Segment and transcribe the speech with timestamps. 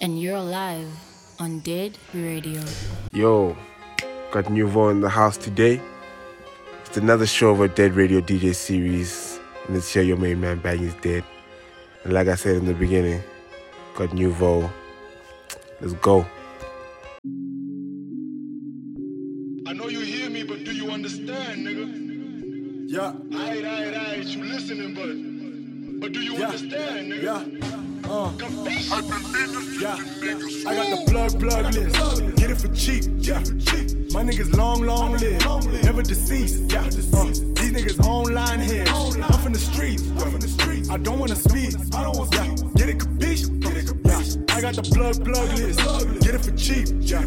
[0.00, 0.88] and you're live
[1.38, 2.60] on Dead Radio.
[3.12, 3.56] Yo,
[4.30, 5.80] got Nuvo in the house today.
[6.86, 9.38] It's another show of a Dead Radio DJ series.
[9.66, 11.24] And this year, your main man Bang is dead.
[12.04, 13.22] And like I said in the beginning,
[13.94, 14.70] got Nuvo.
[15.80, 16.26] Let's go.
[19.66, 22.06] I know you hear me, but do you understand, nigga?
[22.90, 27.22] Yeah, Aight, aight, aight, you listening, but but do you yeah, understand, nigga?
[27.22, 27.79] yeah, Capiche?
[28.40, 29.96] Yeah.
[30.66, 32.36] I got the plug plug list.
[32.36, 33.38] Get it for cheap, yeah.
[34.12, 36.80] My niggas long, long live, never deceased, yeah.
[36.80, 38.84] Uh, these niggas online here.
[38.88, 40.04] I'm from the streets,
[40.90, 42.54] I don't wanna speak, I don't want yeah.
[42.76, 44.36] Get it capiche, get it capiche.
[44.48, 44.56] Yeah.
[44.56, 45.78] I got the plug plug list.
[46.20, 47.20] Get it for cheap, yeah.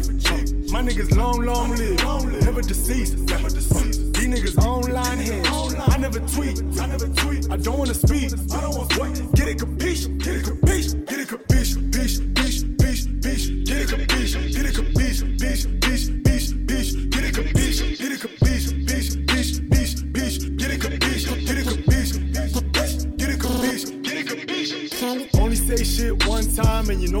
[0.72, 3.36] My niggas long, long live, never deceased, yeah.
[3.36, 5.42] Uh, these niggas online here.
[5.86, 7.50] I never tweet, I never tweet.
[7.50, 9.14] I don't wanna speak, I don't want what?
[9.34, 11.03] Get it capiche, get it capiche,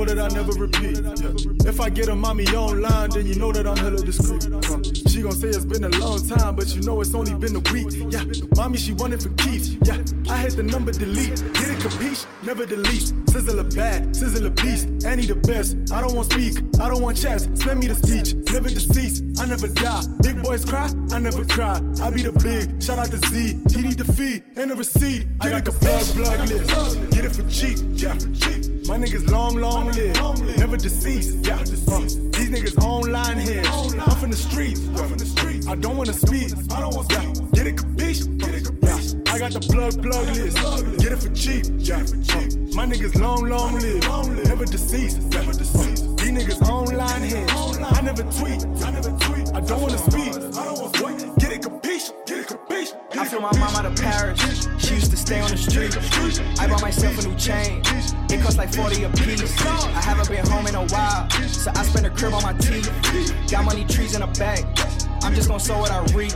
[0.04, 0.98] know that I never repeat.
[1.00, 1.68] Yeah.
[1.68, 4.44] If I get a mommy online, then you know that I'm hella discreet.
[4.52, 7.56] Uh, she gon' say it's been a long time, but you know it's only been
[7.56, 7.88] a week.
[8.12, 8.24] Yeah,
[8.56, 9.76] mommy, she wanted for keeps.
[9.84, 11.40] Yeah, I hit the number delete.
[11.54, 13.12] Get it capiche, never delete.
[13.28, 14.88] Sizzle a bad, sizzle a beast.
[15.06, 15.76] Annie the best.
[15.92, 17.44] I don't want speak, I don't want chats.
[17.54, 19.24] Spend me the speech, never deceased.
[19.40, 20.02] I never die.
[20.22, 21.80] Big boys cry, I never cry.
[22.02, 22.82] I be the big.
[22.82, 25.26] Shout out to Z, TD the fee, and the receipt.
[25.40, 27.10] I got the plug plug list.
[27.10, 28.63] Get it for cheap, yeah.
[28.86, 31.54] My niggas long, long live, never deceased, yeah.
[31.54, 33.62] Uh, these niggas online here.
[33.64, 34.86] I'm from the streets.
[35.66, 37.32] I don't wanna speak, I don't want yeah.
[37.54, 39.28] Get it capiche, get it capiche.
[39.32, 40.58] I got the plug plug list.
[40.98, 41.96] Get it for cheap, yeah.
[41.96, 45.40] Uh, my niggas long, long live, never deceased, yeah.
[45.40, 45.52] Uh,
[46.20, 47.46] these niggas online here.
[47.48, 49.48] I never tweet, I never tweet.
[49.54, 51.38] I don't wanna speak, I don't want what?
[51.38, 51.73] Get it capiche, get it
[53.34, 54.68] flew my out of Paris.
[54.78, 55.96] She used to stay on the street.
[56.60, 57.82] I bought myself a new chain.
[58.30, 59.60] It cost like 40 a piece.
[59.66, 62.90] I haven't been home in a while, so I spent a crib on my teeth.
[63.50, 64.64] Got money trees in a bag.
[65.22, 66.32] I'm just gonna sow what I reap.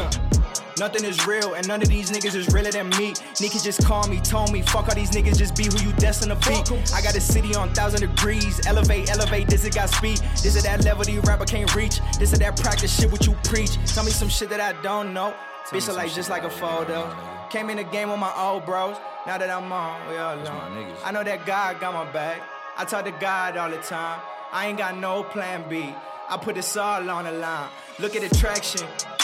[0.80, 3.12] Nothing is real, and none of these niggas is realer than me.
[3.12, 6.30] Niggas just call me, told me, fuck all these niggas, just be who you destined
[6.30, 6.54] to be.
[6.94, 8.66] I got a city on thousand degrees.
[8.66, 10.18] Elevate, elevate, this it got speed.
[10.42, 12.00] This is that level these rapper can't reach.
[12.18, 13.72] This is that practice shit what you preach.
[13.92, 15.34] Tell me some shit that I don't know.
[15.66, 17.14] Bitch, I like just like a photo.
[17.50, 18.96] Came in the game with my old bros.
[19.26, 20.94] Now that I'm on, we all alone.
[21.04, 22.40] I know that God got my back.
[22.78, 24.18] I talk to God all the time.
[24.50, 25.94] I ain't got no plan B.
[26.30, 27.68] I put this all on the line.
[27.98, 28.34] Look at the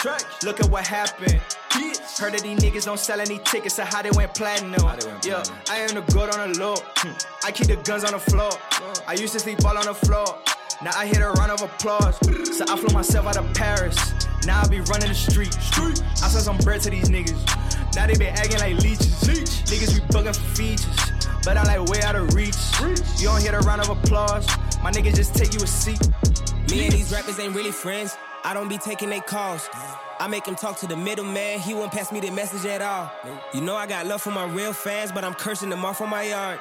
[0.06, 0.28] traction.
[0.44, 1.40] Look at what happened.
[2.18, 4.80] Heard that these niggas don't sell any tickets, so how they went platinum.
[5.22, 6.76] Yeah, I am the good on the low.
[6.96, 7.12] Hmm.
[7.44, 8.50] I keep the guns on the floor.
[9.06, 10.38] I used to sleep all on the floor.
[10.82, 12.16] Now I hit a round of applause.
[12.56, 13.98] So I flew myself out of Paris.
[14.46, 15.52] Now I be running the street.
[15.52, 16.00] street.
[16.22, 17.36] I sell some bread to these niggas.
[17.94, 19.28] Now they been acting like leeches.
[19.28, 19.68] Leech.
[19.68, 20.96] Niggas be bugging for features.
[21.44, 22.56] But I like way out of reach.
[23.20, 24.46] You don't hear the round of applause.
[24.82, 26.00] My niggas just take you a seat.
[26.70, 28.16] Me and these rappers ain't really friends.
[28.46, 29.68] I don't be taking they calls.
[30.20, 31.58] I make him talk to the middleman.
[31.58, 33.10] He won't pass me the message at all.
[33.52, 36.10] You know I got love for my real fans, but I'm cursing them off on
[36.10, 36.60] my yard.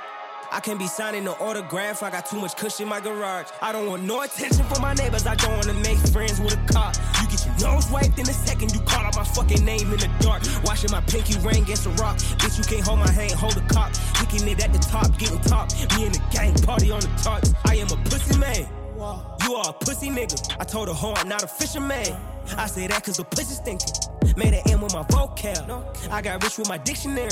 [0.51, 2.01] I can't be signing no autograph.
[2.01, 3.50] I got too much cushion in my garage.
[3.62, 5.28] I don't want no attention from my neighbors.
[5.28, 6.96] I don't wanna make friends with a cop.
[7.22, 8.73] You get your nose wiped in a second.
[8.73, 10.41] You call out my fucking name in the dark.
[10.63, 12.17] Washing my pinky ring against a rock.
[12.41, 13.94] Bitch, you can't hold my hand, hold a cop.
[14.16, 15.72] Kicking it at the top, getting top.
[15.96, 17.53] Me and the gang party on the tarts.
[17.63, 18.66] I am a pussy man.
[19.45, 20.57] You are a pussy nigga.
[20.59, 22.17] I told her, hoe, I'm not a fisherman.
[22.57, 24.35] I say that cause the pussy stinking.
[24.35, 26.09] Made an M with my vocab.
[26.09, 27.29] I got rich with my dictionary.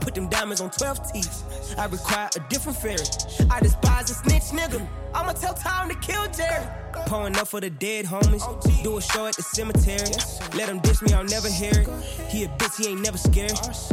[0.00, 1.78] Put them diamonds on 12 teeth.
[1.78, 3.06] I require a different fairy.
[3.48, 4.84] I despise a snitch nigga.
[5.14, 6.66] I'ma tell time to kill Jerry.
[7.06, 8.42] Pouring up for the dead homies.
[8.82, 10.10] Do a show at the cemetery.
[10.56, 11.88] Let him diss me, I'll never hear it.
[12.28, 13.52] He a bitch, he ain't never scared.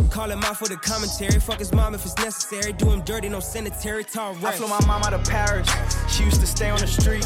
[0.10, 1.40] Call him out for the commentary.
[1.40, 2.74] Fuck his mom if it's necessary.
[2.74, 4.04] Do him dirty, no sanitary.
[4.04, 4.56] Tall I right.
[4.56, 5.70] flew my mom out of Paris.
[6.08, 7.26] She used to stay on the street.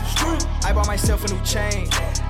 [0.64, 1.88] I bought myself a new chain.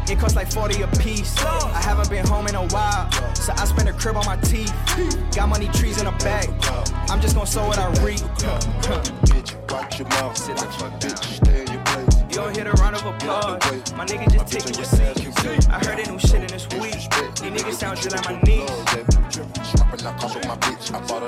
[0.10, 1.38] It cost like 40 a piece.
[1.44, 4.74] I haven't been home in a while, so I spent a crib on my teeth.
[5.36, 6.50] Got money trees in a bag.
[7.10, 8.20] I'm just gonna sow what I reap.
[8.20, 10.38] Bitch, watch your mouth.
[10.38, 11.63] Sit the fuck Bitch, stay in your place.
[12.34, 13.94] You don't hear the round of applause.
[13.94, 15.70] My nigga just taking seat.
[15.70, 16.98] I heard a new shit in this week.
[17.38, 18.72] These niggas sound just like my niece.
[20.48, 20.92] My bitch.
[20.96, 21.22] I bought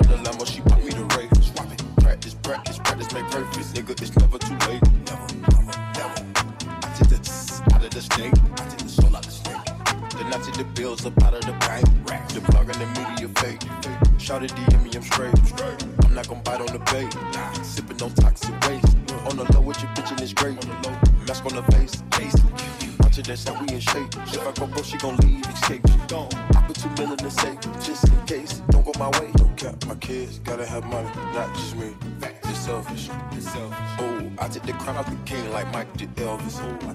[31.76, 31.94] me.
[32.44, 33.08] It's selfish.
[33.10, 36.58] Oh, I took the crown off the king like Mike did Elvis.
[36.60, 36.94] Oh, I.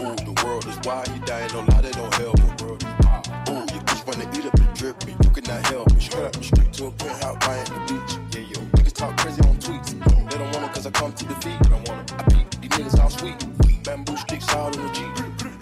[0.00, 2.44] Ooh, the world is wild, he dying, don't lie, they don't help me.
[2.44, 6.00] Ooh, you bitch wanna eat up the drip, and you cannot help me.
[6.00, 8.12] Straight up, straight to a penthouse, Miami Beach.
[8.32, 9.90] Yeah, yo, niggas talk crazy on tweets.
[10.30, 11.58] They don't want it cause I come to defeat.
[11.64, 12.16] I don't want it.
[12.18, 13.38] I beat these niggas all sweet.
[13.84, 15.12] Bamboo sticks all in the Jeep.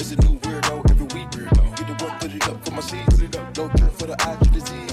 [0.00, 1.30] It's a new weirdo every week.
[1.30, 3.20] Get the work, put it up for my seeds.
[3.56, 4.91] No cure for the eye disease.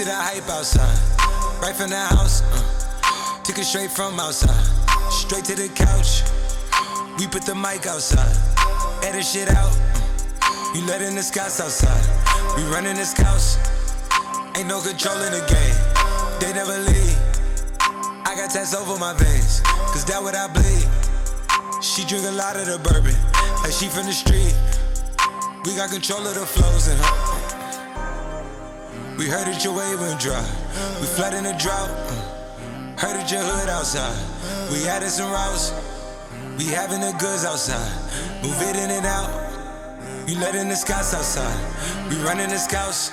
[0.00, 0.96] See the hype outside,
[1.60, 2.40] right from the house.
[2.40, 4.64] Uh, took it straight from outside,
[5.12, 6.24] straight to the couch.
[7.20, 8.32] We put the mic outside,
[9.04, 9.76] edit shit out.
[10.40, 12.00] Uh, you letting the scouts outside,
[12.56, 13.60] we running the scouts.
[14.56, 15.76] Ain't no control in the game,
[16.40, 17.20] they never leave.
[18.24, 19.60] I got tats over my veins,
[19.92, 20.88] cause that what I bleed.
[21.84, 23.12] She drink a lot of the bourbon,
[23.60, 24.56] like she from the street.
[25.68, 27.39] We got control of the flows in her.
[29.20, 30.40] We heard that your wave went dry.
[30.98, 31.90] We flood in the drought.
[31.90, 32.96] uh.
[32.96, 34.16] Heard that your hood outside.
[34.72, 35.74] We added some routes.
[36.56, 37.84] We having the goods outside.
[38.42, 39.28] Move it in and out.
[40.26, 41.52] You letting the scouts outside.
[42.08, 43.10] We running the scouts.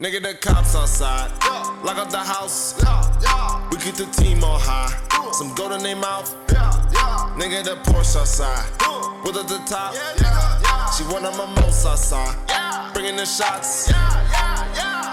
[0.00, 1.32] Nigga, the cops outside.
[1.82, 2.74] Lock up the house.
[3.72, 4.94] We keep the team on high.
[5.32, 6.32] Some gold in their mouth.
[7.34, 9.07] Nigga, the Porsche outside.
[9.28, 9.92] With at the top.
[10.96, 12.32] She one of my most outside.
[12.94, 13.92] Bringing the shots.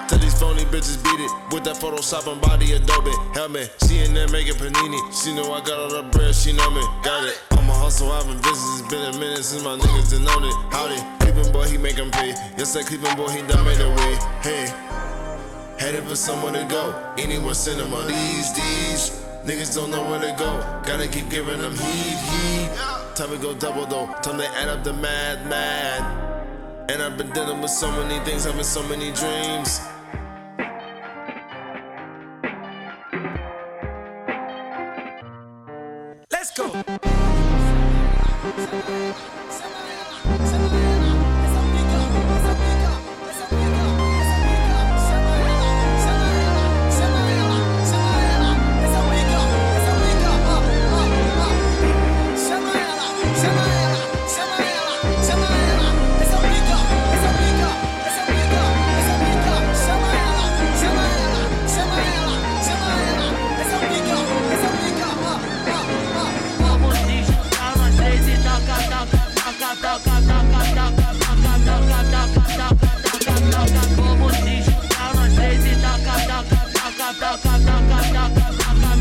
[0.08, 3.76] Tell these phony bitches beat it with that Photoshop and body Adobe helmet.
[3.86, 5.02] She in there making panini.
[5.12, 6.34] She know I got all the bread.
[6.34, 6.80] She know me.
[7.04, 7.44] Got it.
[7.60, 8.10] I'm a hustle.
[8.10, 8.64] I've been busy.
[8.80, 10.56] It's been a minute since my niggas done known it.
[10.72, 12.30] Howdy, Cleveland boy, he make 'em pay.
[12.56, 14.16] Yes, that Cleveland boy, he done made a way.
[14.40, 14.72] Hey.
[15.78, 16.96] Headed for somewhere to go.
[17.18, 18.08] Anywhere cinema.
[18.08, 19.12] These, these
[19.44, 20.64] niggas don't know where to go.
[20.88, 22.95] Gotta keep giving them heat, heat.
[23.16, 24.08] Time to go double though.
[24.22, 26.92] Time to add up the mad, mad.
[26.92, 29.80] And I've been dealing with so many things, having so many dreams.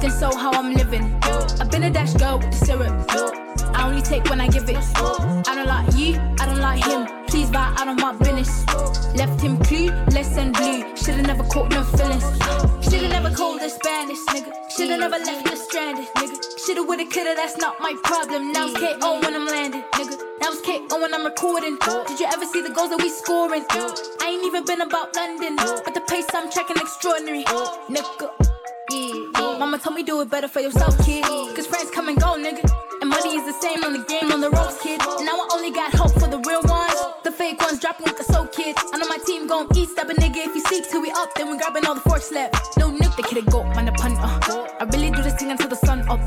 [0.00, 1.18] So how I'm living.
[1.60, 2.92] I've been a dash girl with the syrup.
[3.74, 4.76] I only take when I give it.
[4.76, 7.06] I don't like you, I don't like him.
[7.26, 8.66] Please buy out of my business.
[9.14, 10.96] Left him clueless and blue.
[10.96, 12.24] Shoulda never caught no feelings.
[12.84, 14.52] Shoulda never called a Spanish nigga.
[14.70, 16.36] Shoulda never left us stranded, nigga.
[16.64, 18.52] Shoulda, woulda, coulda, that's not my problem.
[18.52, 20.18] Now it's KO when I'm landing, nigga.
[20.40, 21.78] Now it's KO when I'm recording.
[22.08, 23.64] Did you ever see the goals that we scoring?
[23.70, 28.51] I ain't even been about London, but the pace I'm tracking extraordinary, nigga.
[29.62, 31.22] Mama told me do it better for yourself, kid.
[31.54, 32.68] Cause friends come and go, nigga.
[33.00, 34.98] And money is the same on the game, on the ropes, kid.
[34.98, 36.98] Now I only got hope for the real ones.
[37.22, 38.74] The fake ones dropping with the soul kid.
[38.92, 40.48] I know my team gon' eat, step a nigga.
[40.48, 42.76] If he seeks till we up, then we grabbing all the forks left.
[42.76, 44.40] No nick, the kid a goat, man, the pun uh.
[44.80, 46.18] I really do this thing until the sun up.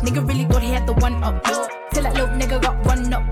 [0.00, 1.44] Nigga really thought he had the one up.
[1.92, 3.30] Till that little nigga got run up.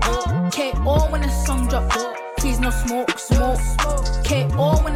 [0.53, 1.89] KO when the song drop.
[2.37, 3.57] Please no smoke, smoke.
[4.23, 4.93] KO when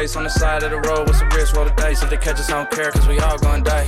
[0.00, 1.54] On the side of the road, what's the risk?
[1.54, 2.02] Roll the dice.
[2.02, 3.84] If they catch us, I don't care, cause we all gonna die.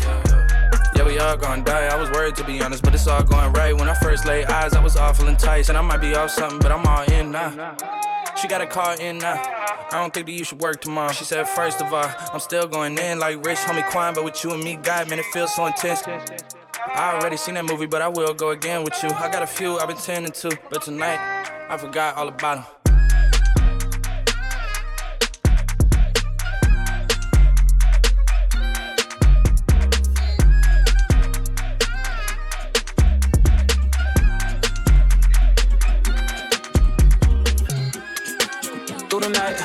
[0.95, 1.87] Yeah, we all gonna die.
[1.87, 3.75] I was worried to be honest, but it's all going right.
[3.75, 5.71] When I first laid eyes, I was awful enticed.
[5.71, 7.75] And I might be off something, but I'm all in now.
[8.37, 9.41] She got a call in now.
[9.41, 11.13] I don't think that you should work tomorrow.
[11.13, 14.45] She said, first of all, I'm still going in like rich homie Quan, but with
[14.45, 16.03] you and me, God, man, it feels so intense.
[16.07, 19.09] I already seen that movie, but I will go again with you.
[19.09, 21.19] I got a few I've been tending to, but tonight
[21.71, 22.82] I forgot all about them.
[39.13, 39.61] Through the night.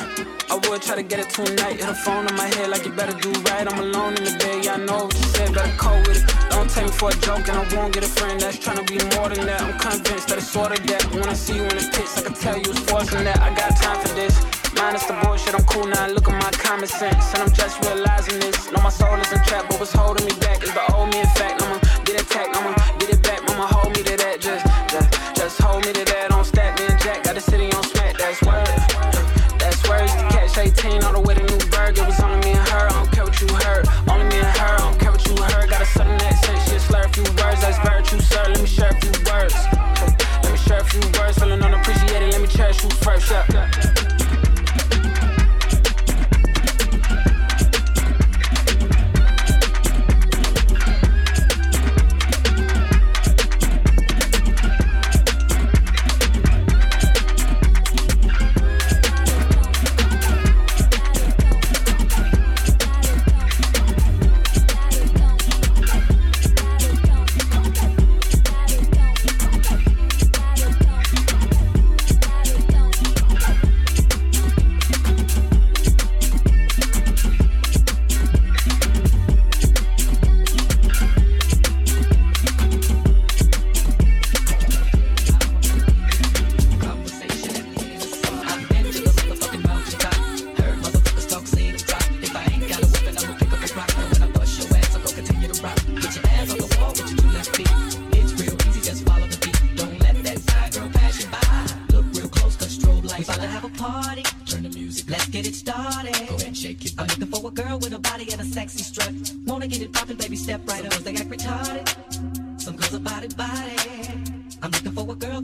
[0.51, 1.79] I would try to get it tonight.
[1.79, 3.63] Hit a phone in my head like you better do right.
[3.63, 6.27] I'm alone in the bed, yeah, I know what you said, better cope with it.
[6.51, 8.83] Don't take me for a joke, and I won't get a friend that's trying to
[8.83, 9.63] be more than that.
[9.63, 11.01] I'm convinced that it's sort of that.
[11.15, 13.39] When I see you in the pits, I can tell you it's forcing that.
[13.39, 14.35] I got time for this.
[14.75, 16.11] Minus the bullshit, I'm cool now.
[16.11, 18.67] Look at my common sense, and I'm just realizing this.
[18.71, 21.23] No, my soul isn't trapped, but what's holding me back is the old me.
[21.23, 23.39] In fact, I'ma get attacked, I'ma get it back.
[23.47, 25.07] Mama, hold me to that, just, just,
[25.39, 26.35] just hold me to that.
[26.35, 28.17] Don't stack me and Jack, got the city on smack.
[28.19, 28.96] That's word.
[29.89, 31.97] Words to catch 18 all the way to Newburgh.
[31.97, 32.87] It was only me and her.
[32.87, 33.87] I don't care what you heard.
[34.09, 34.75] Only me and her.
[34.75, 35.69] I don't care what you heard.
[35.69, 36.66] Got a southern accent.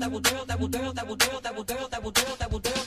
[0.03, 2.35] That will, girl that will, girl that will, girl that will, girl that will, girl
[2.37, 2.82] that will, girl